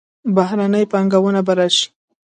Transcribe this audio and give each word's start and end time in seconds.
بهرنۍ 0.35 0.83
پانګونه 0.91 1.39
به 1.47 1.53
راشي. 1.57 1.85